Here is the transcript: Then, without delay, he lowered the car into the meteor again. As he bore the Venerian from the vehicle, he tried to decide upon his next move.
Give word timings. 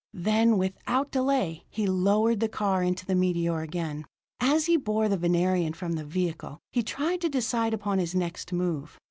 Then, 0.17 0.57
without 0.57 1.11
delay, 1.11 1.63
he 1.69 1.85
lowered 1.85 2.39
the 2.39 2.49
car 2.49 2.81
into 2.81 3.05
the 3.05 3.13
meteor 3.13 3.61
again. 3.61 4.05
As 4.39 4.65
he 4.65 4.75
bore 4.75 5.07
the 5.07 5.15
Venerian 5.15 5.73
from 5.73 5.91
the 5.93 6.03
vehicle, 6.03 6.57
he 6.71 6.81
tried 6.81 7.21
to 7.21 7.29
decide 7.29 7.75
upon 7.75 7.99
his 7.99 8.15
next 8.15 8.51
move. 8.51 8.99